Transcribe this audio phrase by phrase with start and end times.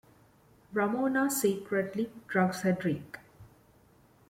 [0.73, 3.19] Ramona secretly drugs her drink.